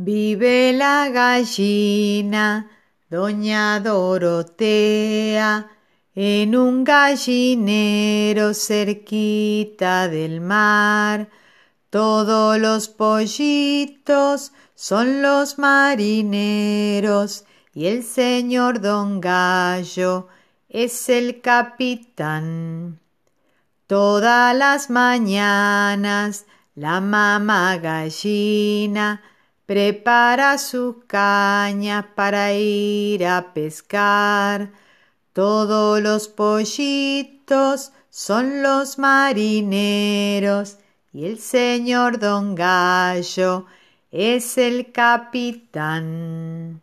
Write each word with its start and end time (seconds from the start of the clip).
Vive 0.00 0.72
la 0.74 1.08
gallina, 1.08 2.70
doña 3.10 3.80
Dorotea, 3.80 5.68
en 6.14 6.54
un 6.54 6.84
gallinero 6.84 8.54
cerquita 8.54 10.06
del 10.06 10.40
mar. 10.40 11.28
Todos 11.90 12.60
los 12.60 12.86
pollitos 12.86 14.52
son 14.76 15.20
los 15.20 15.58
marineros 15.58 17.44
y 17.74 17.86
el 17.86 18.04
señor 18.04 18.80
don 18.80 19.20
Gallo 19.20 20.28
es 20.68 21.08
el 21.08 21.40
capitán. 21.40 23.00
Todas 23.88 24.54
las 24.54 24.90
mañanas 24.90 26.46
la 26.76 27.00
mamá 27.00 27.78
gallina 27.78 29.22
prepara 29.68 30.56
su 30.56 31.04
caña 31.06 32.14
para 32.14 32.54
ir 32.54 33.26
a 33.26 33.52
pescar. 33.52 34.72
Todos 35.34 36.00
los 36.00 36.26
pollitos 36.28 37.92
son 38.08 38.62
los 38.62 38.98
marineros 38.98 40.78
y 41.12 41.26
el 41.26 41.38
señor 41.38 42.18
don 42.18 42.54
Gallo 42.54 43.66
es 44.10 44.56
el 44.56 44.90
capitán. 44.90 46.80